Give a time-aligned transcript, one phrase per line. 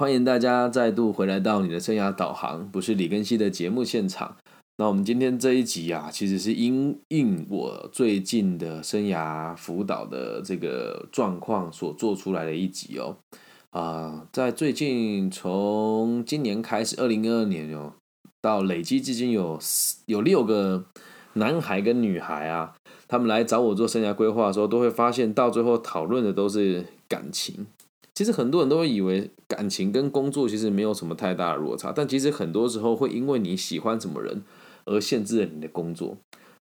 [0.00, 4.34] 欢迎大家再度回来到你的生涯导航，不是李根熙的节目现场。
[4.78, 13.14] 那我们今天这一集啊，其实是因应我最近的生涯辅导的这个状况所做出来的一集哦。
[13.72, 17.92] 啊，在最近从今年开始，二零二二年哦，
[18.40, 19.60] 到累积至今有
[20.06, 20.82] 有六个
[21.34, 22.74] 男孩跟女孩啊，
[23.06, 27.66] 他们来找我做生涯规划的时候，都会发现到最后讨论的都是感情。
[28.20, 34.44] 其实很多人都会以为感情跟工作其实没有什么太大的落差，但其实很多时候会因为你喜欢什么人
[34.84, 36.18] 而限制了你的工作。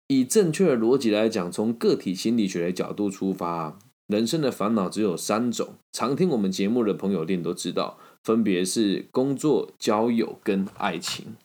[0.07, 5.75] 以正确的逻辑来讲，从个体心理学的角度出发，人生的烦恼只有三种。
[5.93, 11.37] 常听我们节目的朋友一定都知道，分别是工作、交友跟爱情。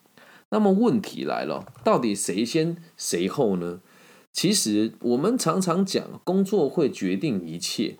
[0.51, 3.81] 那么问题来了，到底谁先谁后呢？
[4.31, 7.97] 其实我们常常讲，工作会决定一切。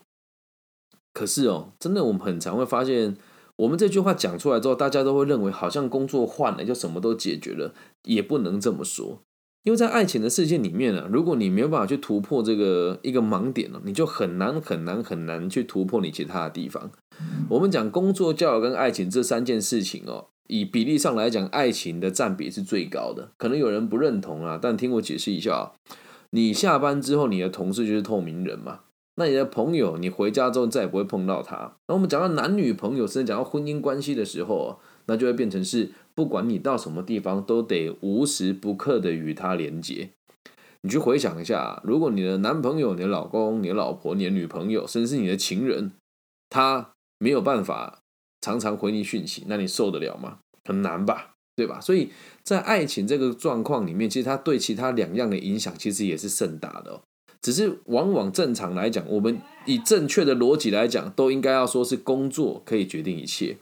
[1.13, 3.17] 可是哦，真的，我们很常会发现，
[3.55, 9.21] 我们这句话讲出来之后，大家都会认为好像工作换了就什么都解决了，也不能这么说。
[9.63, 16.89] 因为在爱情的世界里面呢，如果你没有办法去突破这个一个盲点呢，你就很难很难很难去突破你其他的地方。
[17.49, 23.31] 我们讲工作、教育跟爱情这三件事情哦，以比例上来讲，爱情的占比是最高的。
[23.37, 25.73] 可能有人不认同啊，但听我解释一下，
[26.29, 28.79] 你下班之后，你的同事就是透明人嘛。
[29.19, 31.75] 那你的朋友，你回家之后再也不会碰到他。
[31.89, 40.11] 那我们讲到男女朋友，甚至讲到婚姻关系的时候，那就会变成是，不管你到什么地方，都得无时不刻的与他连接。
[40.83, 45.91] 你去回想一下，如果你的男朋友、你的老公、你的老婆、你的女朋友，甚至是你的情人，
[46.49, 47.99] 他没有办法
[48.39, 50.39] 常常回你讯息，那你受得了吗？
[50.63, 51.81] 很难吧，对吧？
[51.81, 52.11] 所以
[52.45, 57.01] 在爱情这个状况里面，其实他对其他两样的影响，其实也是甚大的。
[57.41, 63.57] 只是往往正常来讲，我们以正确的逻辑来讲，都应该要说是工作可以决定一切。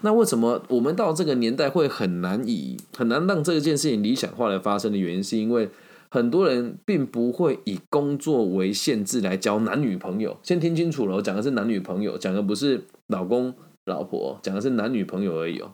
[0.00, 5.68] 那为什么我们到这个年代会很难以很难让这件事情理想化来发生的原因，是因为
[6.10, 10.36] 很多人并不会以工作为限制来交男女朋友。
[10.42, 15.72] 先听清楚了，我讲的是男女朋友，讲的不是老公老婆，讲的是男女朋友而已哦。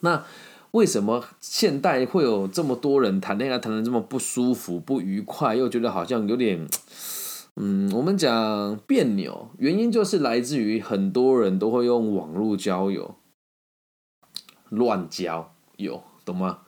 [0.00, 0.24] 那。
[0.76, 6.68] 为什么现代会有这么多人谈恋爱谈的这么不舒服、不愉快，又觉得好像有点，
[7.56, 13.14] 嗯，我们讲别扭，原因就是来自于很多人都会用网络交友，
[14.68, 16.58] 乱交友，懂吗？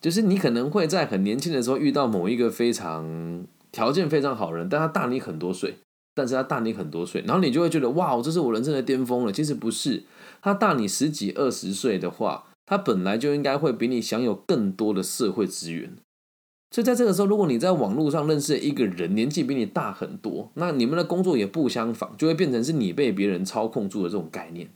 [0.00, 5.78] 就是你可能会在很年轻的时候遇到某一个非常条件非常好人，但他大你很多岁，
[6.14, 9.32] 但是他大你很多岁，然后你就会觉得哇，这是我人生的巅峰了。
[9.32, 10.04] 其实不是，
[10.40, 12.44] 他大你十几二十岁的话。
[12.72, 15.94] 他本来就应该会比你享有更多的社会资源，
[16.70, 24.70] 所以在这个时候，如果你在网络上认识一个人，年纪比你大很多，那你们的工作也不相仿，就会变成是你被别人操控住的这种概念，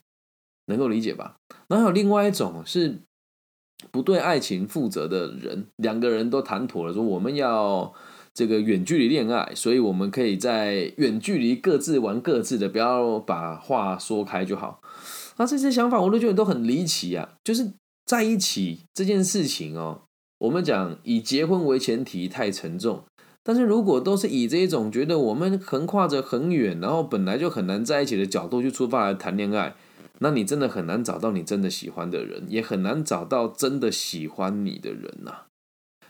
[0.66, 1.36] 能够理解吧？
[1.68, 2.98] 然后还有另外一种是
[3.90, 7.94] 不对爱情负责的人，两个人都谈妥了，说我们要
[8.34, 14.82] 这个远距离恋爱，所以我们可以在远距离各自玩各自的，不要把话说开就好。
[15.38, 17.28] 那这些想法我都觉得都很离奇啊！
[17.44, 17.72] 就是
[18.06, 20.02] 在一起这件事情哦，
[20.38, 23.02] 我们讲以结婚为前提太沉重，
[23.42, 29.74] 但是如果都是以这一种觉得我们横跨着很远，然后本来就很难在一起的角度去出发来谈恋爱，
[30.20, 35.46] 那你真的很难找到你真的喜欢的人，也很难找到真的喜欢你的人呐。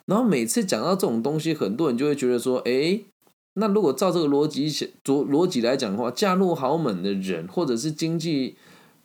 [0.04, 3.00] 然后每次讲到这种东西，很多人就会觉得说：，哎，
[3.54, 8.56] 那如果照这个逻辑逻逻辑来讲的话，嫁入豪门的人，或者是经济。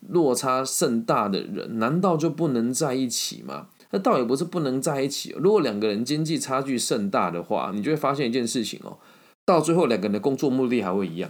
[0.08, 3.68] 落差甚大的人，难道就不能在一起吗？
[3.92, 5.36] 那倒也不是不能在一起。
[5.38, 8.98] 如果两个人经济差距甚大的话，你就会发现一件事情哦，
[9.46, 11.30] 到最后两个人的工作目的还会一样。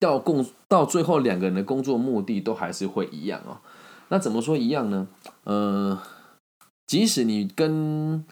[0.00, 3.58] 到共到最后两个人的工作目的都还是会一样哦。
[4.08, 5.06] 那怎么说一样呢？
[5.44, 6.00] 呃，
[6.86, 8.24] 即使你跟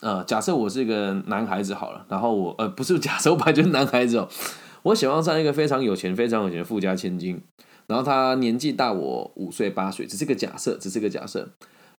[0.00, 4.28] 呃，假设我是一个男孩子好了，然后我呃不是 假设我本来就是男孩子哦，
[4.82, 7.42] 我喜欢上一个非常有钱、非常有钱的富家千金。
[7.90, 11.50] 然后他年纪大我五岁八岁，只是个假设，只是个假设。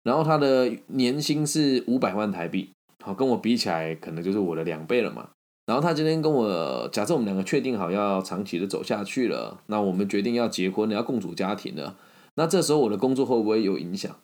[0.03, 2.71] 然后他的年薪是五百万台币，
[3.03, 5.31] 好跟我比起来，可能就是我的两倍了嘛。
[5.65, 11.97] 然后他今天跟我假设我们两个确定好要长期的走下去了，那我们决定要结婚，要共组家庭了。
[12.35, 14.15] 那这时候我的工作会不会有影响？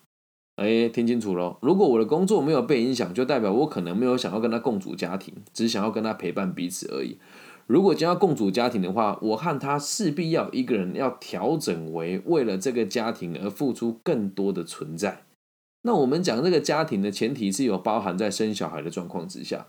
[0.56, 1.58] 哎，听清楚喽！
[1.60, 7.18] 如果我的工作没有被影响，就代表我可能没有想要跟他共组家庭，只想要跟他陪伴彼此而已。
[7.68, 15.24] 如果将要共组家庭的话，我和他势必要一个人要调整为为了这个家庭而付出更多的存在。
[15.82, 19.66] 那我们讲这个家庭的前提是有包含在生小孩的状况之下，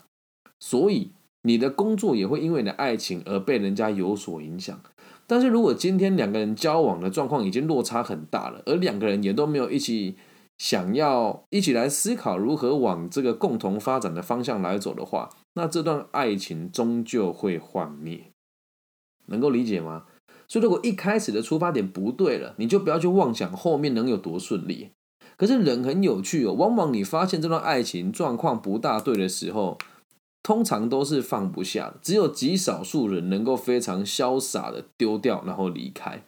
[0.58, 1.12] 所以
[1.42, 4.80] 你的工作也会因为你的爱情而被人家有所影响。
[5.26, 10.16] 但是如果今天两个人交往的状况已经落差很大了，而两个人也都没有一起
[10.58, 18.32] 想要一起来思考如何往这个共同发展的方向来走的话，那这段爱情终究会幻灭。
[19.26, 20.04] 能够理解吗？
[20.48, 24.90] 所以如果一开始的出发点不对了，你就不要去妄想后面能有多顺利。
[25.36, 29.78] 可是人很有趣哦，往往你发现这段爱情状况不大对的时候。
[30.42, 36.24] 通常都是放不下，只有极少数人能够非常潇洒的丢掉，然后离开。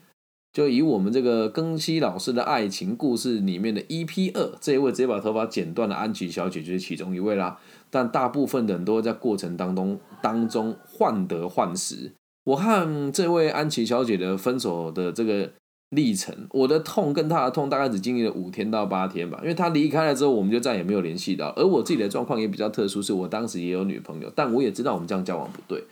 [0.52, 7.58] 就以我们这个庚希老师的爱情故事里面的 EP 二这一位直接把头发剪断的安琪小姐就是其中一位啦。
[7.90, 12.12] 但大部分的人都会在过程当中当中患得患失。
[12.44, 15.50] 我和这位安琪小姐的分手的这个。
[15.94, 21.52] 历程，我的痛跟她的痛大概只经历了五天到八天吧，因为她离开了之后，我们就再也没有联系到。
[21.54, 25.84] 而我自己的状况也比较特殊，是我当时也有女朋友，但我也知道我们这样交往不对，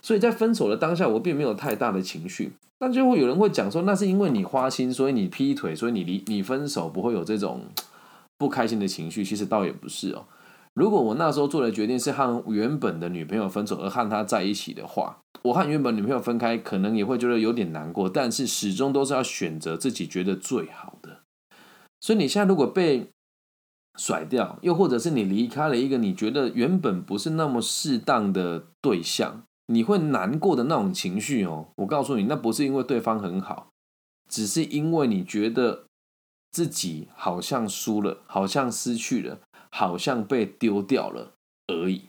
[0.00, 2.52] 所以在分手的当下，我并没有太大的情绪。
[2.78, 7.62] 但就会有人会讲说，那是因为你花心，所以你劈腿，所以你离你分手不会有这种
[8.36, 9.24] 不开心的情绪。
[9.24, 10.26] 其实倒也不是哦。
[10.74, 21.22] 如果我那时候做的决定是和原本的女朋友分手，而和她在一起的话，我和原本女朋友分开，可能也会觉得有点难过，但是始终都是要选择自己觉得最好的。
[22.00, 23.08] 所以你现在如果被
[23.98, 31.68] 甩掉，又或者是你离开了一个你觉得原本不是那么适当的对象，你会难过的那种情绪哦。
[31.76, 33.68] 我告诉你，那不是因为对方很好，
[34.28, 35.84] 只是因为你觉得
[36.50, 39.38] 自己好像输了，好像失去了。
[39.70, 41.34] 好像被丢掉了
[41.66, 42.04] 而已。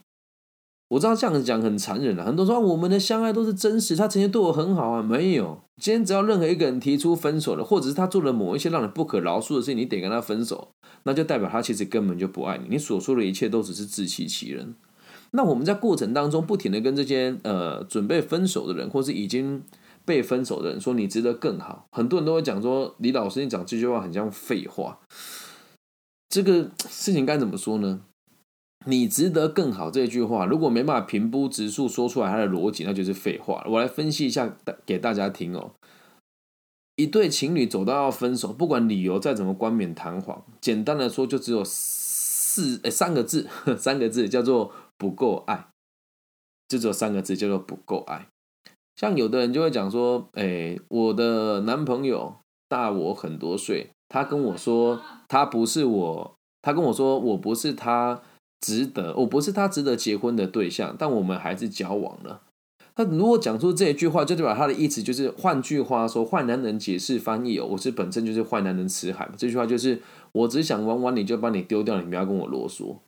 [0.88, 5.60] 我知道这样子讲很残忍啊，很多说我们的相爱都是真实，他曾经对我很好啊，没有。
[5.76, 10.70] 今天只要任何一个人提出分手了，或者是他做了某一些让人不可饶恕的事情，你得跟他分手，
[11.02, 12.66] 那就代表他其实根本就不爱你。
[12.70, 14.74] 你所说的一切都只是自欺欺人。
[15.32, 19.62] 那我们在过程当中不停的跟这些呃准备分手的人，或是已经
[20.04, 24.98] 被分手的人说你值得更好，很多人都会讲说李老师你讲这句话很像废话。
[26.28, 28.00] 这个事情该怎么说呢？
[28.86, 33.62] 你值得更好这句话，如果没办法平铺直述说出来它的逻辑，那就是废话。
[33.68, 34.56] 我来分析一下
[34.86, 35.72] 给大家听哦。
[36.96, 43.46] 一对情侣走到要分手，不管理由再怎么冠冕堂皇，简单的说就只有四诶三个字，
[43.78, 45.68] 三个字叫做不够爱，
[46.68, 48.26] 就只有三个字叫做不够爱。
[48.96, 52.36] 像有的人就会讲说，哎，我的男朋友
[52.68, 53.88] 大我很多岁。
[54.10, 58.20] 他跟我说，他不是我，他跟我说，我不是他
[58.60, 62.42] 值得，我不是他值得结婚的对象，但我们还是交往了。
[62.94, 69.30] 他如果讲出这一句话，就代表他的意思就是，换句话说，坏男人解释翻译哦，我是本身就是坏男人吃海。
[69.38, 72.98] 这句话就是，我只想玩玩，你就把你丢掉，你不要跟我啰嗦，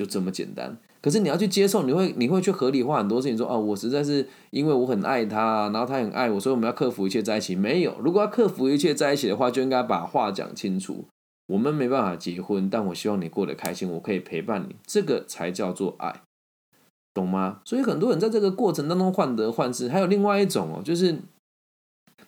[0.00, 0.74] 就这么简单。
[1.02, 7.54] 可是你要去接受，你会你会去合理化很多事情，说哦，我实在是因为我很爱他，然后他很爱我，所以我们要克服一切在一起。
[7.54, 11.04] 没有，如果要克服一切在一起的话，就应该把话讲清楚。
[11.48, 16.22] 我们没办法结婚，但我希望你过得开心，我可以陪伴你，这个才叫做爱，
[17.12, 17.60] 懂吗？
[17.66, 19.88] 所以很多人在这个过程当中患得患失。
[19.88, 21.18] 还有另外一种哦，就是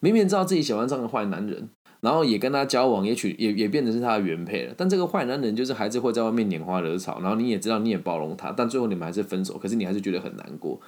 [0.00, 1.68] 明明知道自己喜欢上个坏男人。
[2.02, 4.74] 然后也跟他交往，也许也也变成是他的原配了。
[4.76, 9.56] 但这个坏男人就是还是会在外面拈花惹草，然后你也知道，你也包容他，但最后你们还是分手。
[9.56, 10.80] 可是你还是觉得很难过。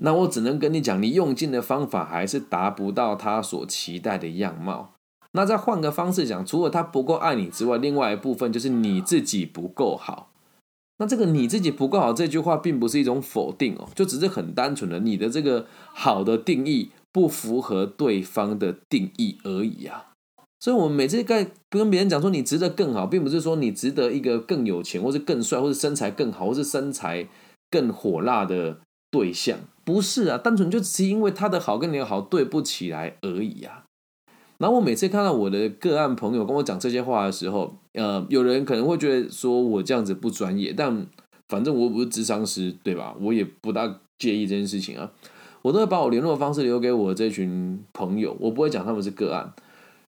[0.00, 4.94] 那我只能跟你讲，你用尽的方法还是达不到他所期待的样貌。
[5.32, 10.30] 那再换个方式讲，除了他不够爱你之外，另外一部分就是你自己不够好。
[10.98, 20.14] 那这个你自己不够好这句话，并不是一种否定哦，就只是很单纯的你的这个好的定义不符合对方的定义而已啊。
[20.58, 27.28] 所以，我们每次在跟别人讲说你值得更好，并不是说你值得一个更有钱，或是更帅，或是身材更好，或是身材
[27.70, 28.78] 更火辣的
[29.10, 33.84] 对象，不是啊，单纯就只是因为他的好跟你的好对不起来而已啊。
[34.58, 41.06] 然后我每次看到我的个案朋友跟我讲这些话的时候，呃，有人可能会觉得说我这样子不专业，但
[41.48, 43.14] 反正我不是智商师，对吧？
[43.20, 45.12] 我也不大介意这件事情啊。
[45.60, 49.52] 我都会把我联络方式留给我这群朋友，我不会讲他们是个案。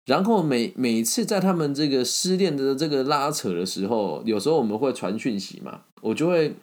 [0.08, 6.56] 然后每每次在他们这个失恋的这个拉扯的时候，有时候我们会传讯息嘛，我就会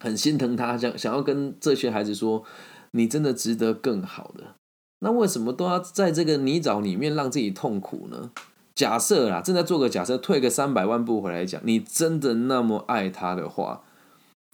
[0.00, 2.42] 很心疼他，想想要跟这些孩子说，
[2.90, 4.56] 你真的值得更好的。
[4.98, 8.32] 那为什么都要在这个泥沼里面让自己痛苦呢？
[8.74, 13.84] 假设啦，正在做个假设，退个三百万步回来讲，你真的那么爱他的话，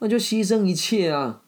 [0.01, 1.41] 那就牺牲一切啊，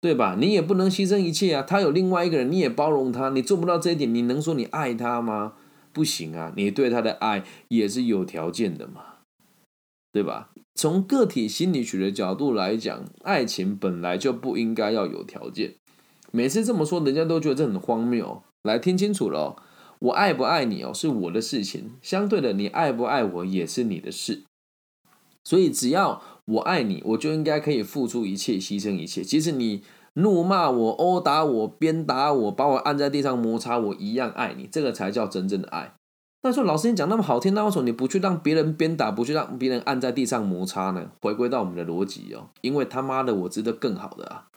[0.00, 0.36] 对吧？
[0.36, 5.52] 你也不能牺牲一切啊，他有另外一个人，你也包容他，你做不到这一点，你能说你爱他吗？
[5.92, 9.02] 不行啊，你对他的爱也是有条件的嘛，
[10.12, 10.50] 对吧？
[10.74, 15.74] 从个体心理学的角度来讲，爱情本来就不应该要有条件。
[16.30, 18.42] 每次这么说，人家都觉得这很荒谬。
[18.62, 19.62] 来听清楚了，
[19.98, 21.90] 我爱不爱你哦，是我的事情。
[22.00, 24.44] 相对的，你爱不爱我也是你的事。
[25.44, 29.22] 所以，只要我爱你，我就应该可以付出一切，牺牲一切。
[29.22, 29.82] 即使你
[30.14, 34.68] 怒骂我、殴打我、鞭打我、把我按在地上摩擦，我一样爱你。
[34.70, 35.94] 这个才叫真正的爱。
[36.42, 41.10] 那说老师你讲那么好听，那为什么你不去让别人鞭打，不去让别人按在地上摩擦呢？
[41.20, 44.48] 回归到我们的逻辑哦，因为他妈的我值得更好的啊。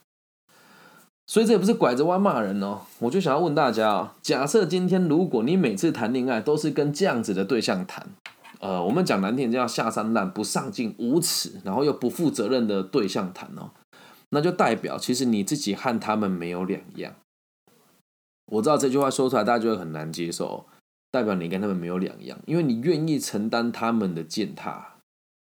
[1.28, 2.82] 所以这也不是拐着弯骂人哦。
[3.00, 8.08] 我就想要问大家啊，假设今天如果你每次谈恋爱都是跟这样子的对象谈。
[8.62, 13.70] 呃，我们讲难听叫下三滥、不上进、无耻，然后又不负责任的对象谈哦，
[14.36, 17.16] 那就代表其实你自己和他们没有两样。
[18.52, 20.66] 我知道这句话说出来大家就会很难接受，
[21.10, 24.98] 代表你跟他们没有两样，因为你愿意承担他们的践踏。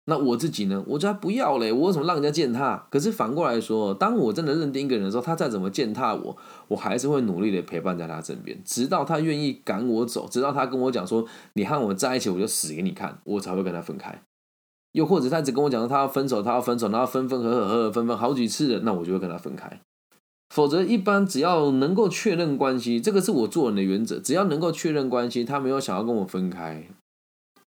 [0.07, 0.83] 那我自己呢？
[0.87, 1.71] 我就不要嘞！
[1.71, 2.87] 我为什么让人家践踏？
[2.91, 6.37] 可是反过来说，当我真的认定一个人的时候，他再怎么践踏我，
[6.67, 14.21] 我还是会努力的陪伴在他身边，直到他愿意赶我走，直到他跟我讲说：“你和我在一起，我就死给你看。”我才会跟他分开。
[14.95, 19.81] 又或者他只跟我讲说他要分手，他要分手，然后分分合合，合合分分好几次的，那我就会跟他分开。
[20.53, 24.19] 否则，一般只要能够确认关系，这个是我做人的原则。
[24.19, 26.87] 只要能够确认关系，他没有想要跟我分开，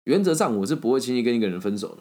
[0.04, 1.98] 原则上我是不会轻易跟一个人分手的。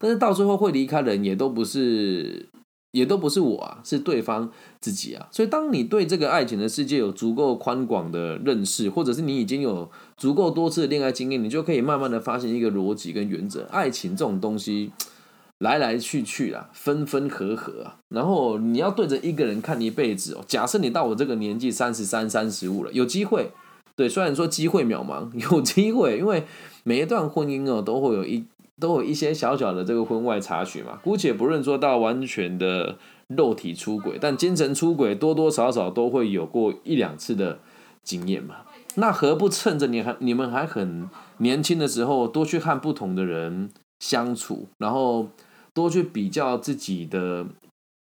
[0.00, 2.48] 但是到最后会离开的人也都不是，
[2.94, 4.48] 也都不是我啊，是对方
[4.80, 5.26] 自己啊。
[5.32, 14.92] 所以当你对这个爱情的世界有足够宽广的认识，或者是你已经有足够多次的恋爱经验，你就可以慢慢的发现一个逻辑跟原则：爱情这种东西
[15.58, 17.98] 来来去去啊，分分合合啊。
[18.10, 20.44] 然后你要对着一个人看一辈子哦。
[20.46, 23.50] 假设你到我这个年纪三十三、三十五了，有机会，
[23.96, 26.44] 对，虽然说机会渺茫， 有机会，因为
[26.84, 28.44] 每一段婚姻哦都会有一。
[28.80, 37.60] 都有一些小小的这个婚外插曲嘛，姑且不论说到完全的肉体出轨，但精神出轨多多少少都会有过一两次的
[38.02, 38.56] 经验嘛。
[38.96, 45.28] 那何不趁着你还你们还很年轻的时候，多去和不同的人相处，然后
[45.72, 47.46] 多去比较自己的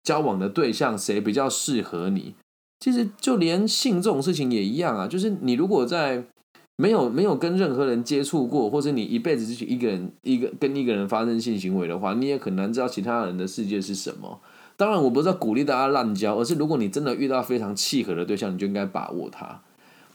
[0.03, 2.35] 交往的对象谁比较适合你。
[2.79, 6.25] 其实就连性这种事情也一样啊，就是你如果在。
[6.81, 14.39] 没有没有跟任何人接触过，或者你一辈子就一个人一个跟一个人发生性行为的话，你也很难知道其他人的世界是什么。
[14.77, 19.61] 当然，我不是在鼓励大家滥交，而是如果你真的遇到非常契合的对象，你就应该把握它。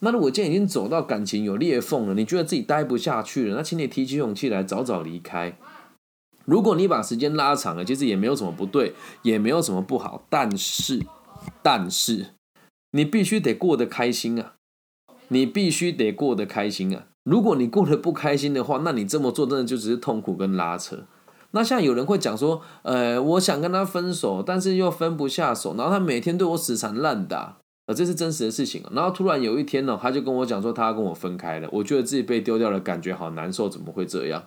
[0.00, 5.58] 那如果今天已经走到感情有裂缝了，你觉得自己待不下去了，那请你提起勇气来，早早离开。
[6.46, 10.24] 如果你把时间拉长了，其实也没有什么不对，也没有什么不好。
[10.30, 11.02] 但是，
[11.62, 12.28] 但是
[12.92, 14.53] 你必须得过得开心啊。
[15.28, 17.06] 你必须得过得开心啊！
[17.24, 21.04] 如果你过得不开心的话，那你这么做真的就只是痛苦跟拉扯。
[21.52, 28.82] 那像有人会讲说，呃，我想跟他分手，但是又分不下手，然后他每天对我死缠烂打，呃，这是真实的事情。
[28.90, 31.68] 然后突然有一天呢，他就跟我讲说，他要跟我分开了。
[31.72, 34.42] 我觉得自己被丢掉了，感觉好难受，怎么会这样？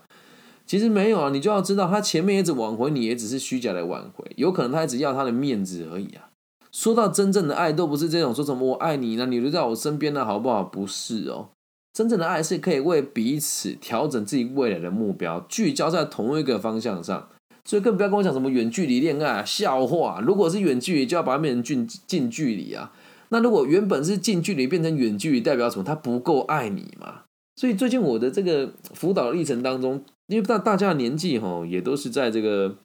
[0.65, 6.26] 其实没有啊，你就要知道，他前面一直挽回你，也只是虚假的挽回，有可能他只要他的面子而已啊。
[6.71, 10.63] 说到真正的爱，都不是这种说什么我爱你呢，你留在我身边呢，好不好？
[10.63, 11.49] 不是哦，
[11.93, 17.29] 真正的爱是可以为彼此调整自己未来的目标，聚焦在同一个方向上。
[17.65, 20.21] 所以更不要跟我讲什么远距离恋爱，啊笑话！
[20.21, 22.93] 如果是远距离，就要把它变成近近距离啊。
[23.29, 25.83] 那如果原本是近距离变成远距离，代表什么？
[25.83, 27.23] 他不够爱你嘛？
[27.55, 32.75] 所以最近我的这个辅导历程当中，因为大大家的年纪哈，也都是在这个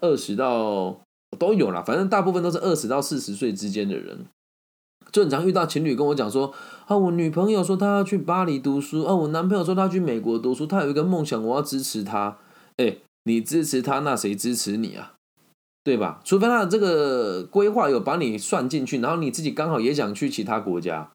[0.00, 1.00] 二十到。
[1.36, 4.26] 都有啦，反正大部分都是二十到四十岁之间的人，
[5.12, 6.54] 就很常遇到情侣跟我讲说：
[6.86, 12.38] 啊，我女朋友说她要去巴黎读书，啊，我男朋友说他去美国读书，他有一个梦想，我要支持他。
[12.76, 15.14] 哎，你支持他，那谁支持你啊？
[15.84, 16.20] 对吧？
[16.22, 21.10] 除非他的这个规划有把你算进去，然后你自己刚好也想去其他国家，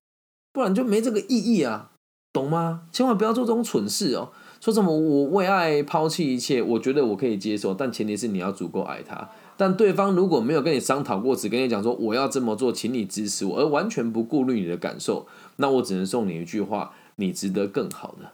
[0.52, 1.92] 不然就没这个意义啊，
[2.32, 2.88] 懂吗？
[2.92, 4.32] 千万不要做这种蠢事哦。
[4.60, 9.30] 说什么我为爱抛弃一切，我觉得我可以接受，但前提是你要足够爱他。
[9.58, 18.32] 但对方如果没有跟你商讨过，只跟你讲说我要这么做，请你支持我，而完全不顾虑你的感受，那我只能送你一句话：你值得更好的。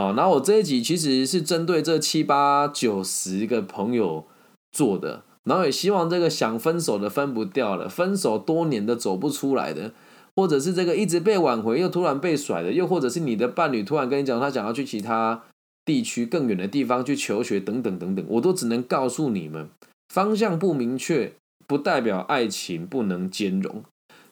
[0.00, 4.24] 啊，那我这一集其实是针对这七八九十个朋友
[4.70, 9.92] 做的，然后也希望这个想分手的分不掉了，分手多年的走不出来的，
[10.36, 15.42] 或者是这个一直被挽回又突然被甩的，又或者是你的伴侣突然跟你讲他想要去其他
[15.84, 19.68] 地区更远的地方去求学等等等等，我都只能告诉你们。
[20.10, 21.34] 方向不明确，
[21.68, 23.84] 不代表爱情不能兼容，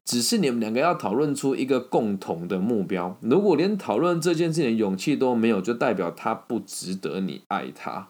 [0.05, 3.17] 只是你们两个要讨论出一个共同的目标。
[3.21, 8.09] 如果连讨论这件事情的勇气都没有，就代表他不值得你爱他。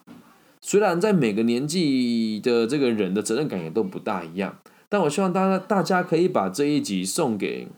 [0.63, 4.59] 虽然在每个年纪的这个人的责任感也都不大一样，
[4.89, 7.69] 但我希望大家大家可以把这一集送给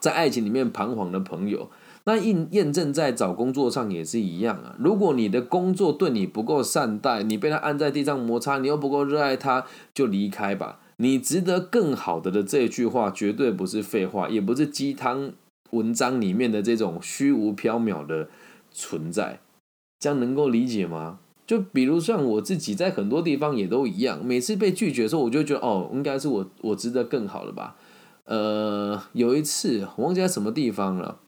[0.00, 1.70] 在爱情里面彷徨的朋友。
[2.04, 4.74] 那验验证在找工作上也是一样啊。
[4.78, 10.80] 如果你的工作对你不够善待，你被他按在地上摩擦，你又不够热爱他，就离开吧。
[10.96, 15.32] 你值得更好的的这句话，绝对不是废话，也不是鸡汤
[15.70, 18.28] 文章里面的这种虚无缥缈的
[18.72, 19.40] 存在。
[19.98, 21.18] 这样能够理解吗？
[21.46, 27.76] 就比如像我自己在很多地方也都一样，每次被拒绝的时候，我就觉得哦，应该是我我值得更好的吧。
[28.24, 31.18] 呃，有一次我忘记在什么地方了。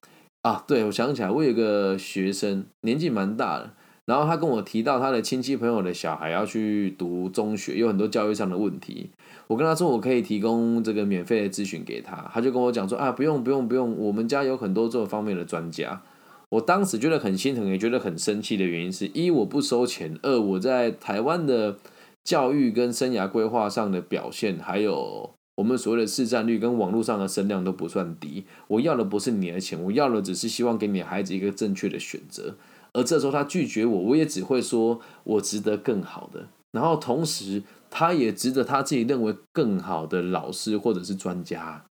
[0.44, 3.70] 啊，对，我想起来，我有个学生年纪蛮大的，
[4.04, 9.08] 然后他跟我提到他的亲戚朋友的小孩要去读中学，有很多教育上的问题。
[9.46, 16.02] 我跟他说我可以提供这个免费的咨询给他，他就跟我讲说啊，不用不用不用，我们家有很多这方面的专家。
[16.50, 21.78] 我当时觉得很心疼，也觉得很生气的原因是一我不收钱，二我在台湾的
[22.22, 25.30] 教育跟生涯规划上的表现还有。
[25.56, 32.56] 我们所谓的市占率跟网络上的声量都不算低，我要的不是你的钱，我要的只是希望给你孩子一个正确的选择。
[32.92, 41.84] 而这时候他拒绝我，我也只会说我值得更好的，然后同时他也值得他自己认为更好的老师或者是专家，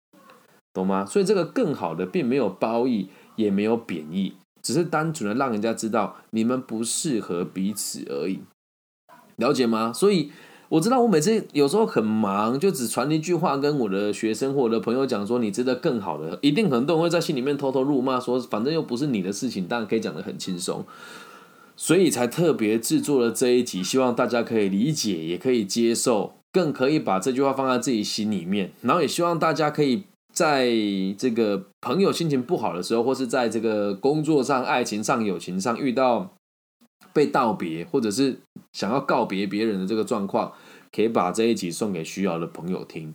[0.74, 1.06] 懂吗？
[1.06, 8.40] 所以这个更好的并没有褒义，也没有贬义，只是单纯的让人家知道你们不适合彼此而已，
[9.36, 9.94] 了解吗？
[9.94, 10.32] 所以。
[10.72, 20.86] 我知道我每次有时候很忙，就只传一句话跟我的学生或我的朋友讲说，你值得更好的，一定很多人会在心里面偷偷辱骂，说反正又不是你的事情，当然可以讲得很轻松，
[21.76, 30.70] 所以才特别制作了这一集，希望大家可以理解，也可以接受，更可以把这句话放在自己心里面，然后也希望大家可以在
[31.18, 36.32] 这个朋友心情不好的时候，或是在这个工作上、爱情上、友情上遇到。
[37.14, 38.40] 被道别，或者是
[38.74, 40.54] 想要告别别人的这个状况，
[40.92, 43.14] 可以把这一集送给需要的朋友听。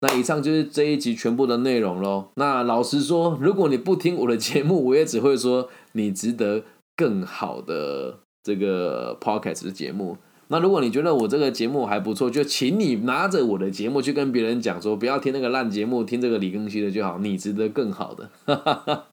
[0.00, 2.28] 那以上就是这一集全部的内容喽。
[2.34, 10.18] 那老实说，如果你不听我的节目，我也只会说你值得更好的这个 podcast 的节目。
[10.48, 18.30] 那如果你觉得我这个节目还不错，就请你拿着我的节目去跟别人讲说，不要听那个烂节目，听这个李更新的就好，你值得更好的。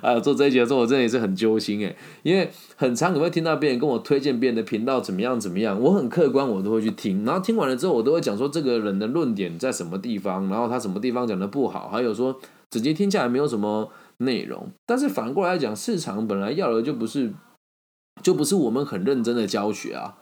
[0.00, 12.38] 啊，做这一集的时候，我真的也是很揪心诶，因为很常你会听到别人跟我推荐别人的频道怎么样怎么样，我很客观，我都会去听，然后听完了之后，我都会讲说这个人的论点在什么地方，然后他什么地方讲的不好，还有说
[12.70, 14.68] 直接听下来没有什么内容。
[14.86, 17.32] 但是反过来讲，市场本来要的就不是，
[18.22, 20.16] 就不是我们很认真的教学啊。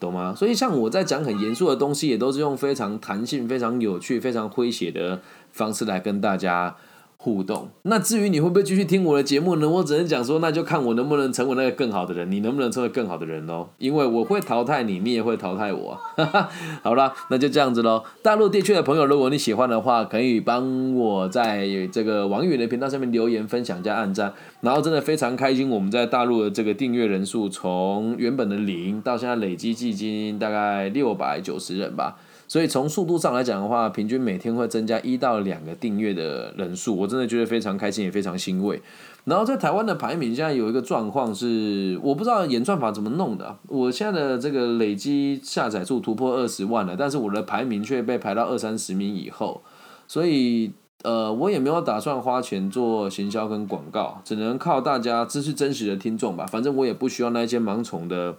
[0.00, 0.34] 懂吗？
[0.34, 5.20] 所以像我在讲很严肃的东西，也都是用非常弹性、非常有趣、非常诙谐的
[5.52, 6.74] 方式来跟大家。
[7.22, 7.68] 互动。
[7.82, 9.68] 那至于你会不会继续听我的节目呢？
[9.68, 13.68] 我只能讲说，那就看我能不能成为那个更好的人，你能不能成为更好的人喽？
[13.76, 15.98] 因为我会淘汰你，你也会淘汰我。
[16.82, 18.02] 好了，那就这样子喽。
[18.22, 24.32] 大陆地区的朋友，如果你喜欢的话，可以帮我在这个网易的频道上面留言、分享加按赞。
[24.62, 32.16] 然后真的非常开心，我们在大陆的这个订阅人数从原本的零到现在累积至今大概六百九十人吧。
[32.50, 38.82] 所以从速度上来讲的话，平均每天会增加一到两个订阅的人数，我真的觉得非常开心，也非常欣慰。
[39.22, 43.56] 然后在台湾的排名现在有一个状况是，我不知道演算法怎么弄的。
[43.68, 49.62] 我现在的这个累积下载数突破二十万了，但是我的排名却被排到二三十名以后。
[50.08, 50.72] 所以
[51.04, 56.44] 呃，我也没有打算花钱做行销跟广告，只能靠大家这是真实的听众吧。
[56.46, 58.38] 反正我也不需要那些盲从的。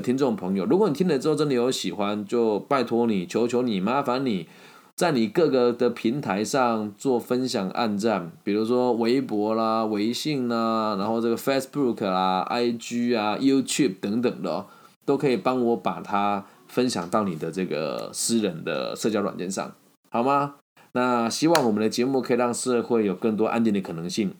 [0.00, 4.48] 听众朋友，如果你听了之后真的有喜欢，就拜托你，求求你，麻烦你
[4.94, 14.66] 在你各个的平台上做分享、按赞，比如说微博啦、微信啦，然后这个 Facebook 啦、IG 啊、YouTube 等等的，
[15.04, 19.72] 都可以帮我把它分享到你的这个私人的社交软件上，
[20.10, 20.54] 好吗？
[20.92, 24.32] 那希望我们的节目可以让社会有更多安定的可能性。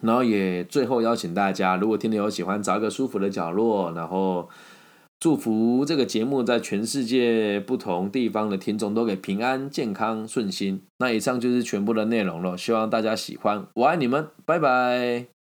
[0.00, 4.48] 然后也最后邀请大家，如果听得有喜欢，找一个舒服的角落，然后
[5.18, 10.82] 祝福这个节目在全世界不同地方的听众都给平安、健康、顺心。
[10.98, 15.37] 那以上就是全部的内容了，希望大家喜欢，我爱你们，拜拜。